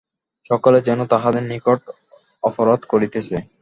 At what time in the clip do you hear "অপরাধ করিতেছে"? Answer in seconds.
2.43-3.35